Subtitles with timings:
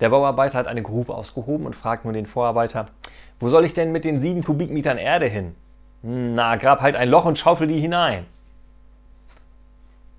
[0.00, 2.86] Der Bauarbeiter hat eine Grube ausgehoben und fragt nun den Vorarbeiter,
[3.40, 5.54] wo soll ich denn mit den sieben Kubikmetern Erde hin?
[6.02, 8.26] Hm, na, grab halt ein Loch und schaufel die hinein.